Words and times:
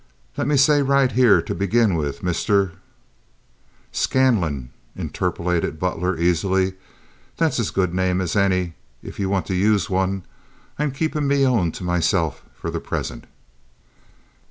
"Let 0.35 0.47
me 0.47 0.57
say 0.57 0.81
right 0.81 1.11
here, 1.11 1.43
to 1.43 1.53
begin 1.53 1.93
with, 1.93 2.23
Mr.—" 2.23 2.71
"Scanlon," 3.91 4.71
interpolated 4.95 5.77
Butler, 5.77 6.17
easily; 6.17 6.73
"that's 7.37 7.59
as 7.59 7.69
good 7.69 7.93
a 7.93 7.95
name 7.95 8.19
as 8.19 8.35
any 8.35 8.73
if 9.03 9.19
you 9.19 9.29
want 9.29 9.45
to 9.45 9.55
use 9.55 9.91
one. 9.91 10.23
I'm 10.79 10.89
keepin' 10.89 11.27
me 11.27 11.45
own 11.45 11.71
to 11.73 11.83
meself 11.83 12.41
for 12.55 12.71
the 12.71 12.79
present." 12.79 13.27